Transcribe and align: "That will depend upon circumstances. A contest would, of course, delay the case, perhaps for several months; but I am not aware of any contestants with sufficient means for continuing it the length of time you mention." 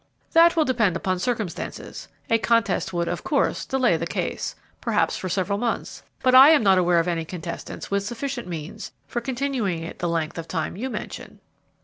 "That 0.31 0.55
will 0.55 0.65
depend 0.65 0.95
upon 0.95 1.19
circumstances. 1.19 2.07
A 2.27 2.39
contest 2.39 2.91
would, 2.91 3.07
of 3.07 3.23
course, 3.23 3.67
delay 3.67 3.97
the 3.97 4.07
case, 4.07 4.55
perhaps 4.81 5.15
for 5.15 5.29
several 5.29 5.59
months; 5.59 6.01
but 6.23 6.33
I 6.33 6.49
am 6.49 6.63
not 6.63 6.79
aware 6.79 6.97
of 6.97 7.07
any 7.07 7.23
contestants 7.23 7.91
with 7.91 8.01
sufficient 8.03 8.47
means 8.47 8.93
for 9.05 9.21
continuing 9.21 9.83
it 9.83 9.99
the 9.99 10.09
length 10.09 10.39
of 10.39 10.47
time 10.47 10.75
you 10.75 10.89
mention." 10.89 11.39